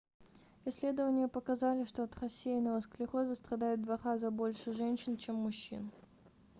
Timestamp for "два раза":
3.83-4.31